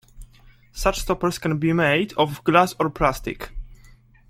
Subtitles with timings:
[0.71, 3.51] Such stoppers can be made of glass or plastic.